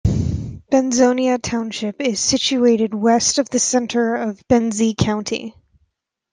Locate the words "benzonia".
0.71-1.39